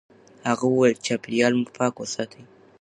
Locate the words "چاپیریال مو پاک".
1.07-1.93